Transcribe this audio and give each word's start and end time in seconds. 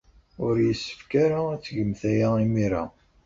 Ur 0.45 0.55
yessefk 0.65 1.11
ara 1.23 1.39
ad 1.53 1.61
tgemt 1.63 2.01
aya 2.11 2.29
imir-a. 2.45 2.83